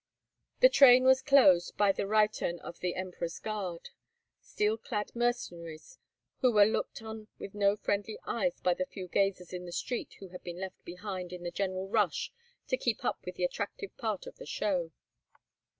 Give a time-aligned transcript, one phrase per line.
[0.61, 5.99] The train was closed by the Reitern of the Emperor's guard—steel clad mercenaries
[6.39, 10.15] who were looked on with no friendly eyes by the few gazers in the street
[10.19, 12.31] who had been left behind in the general rush
[12.69, 14.91] to keep up with the attractive part of the show.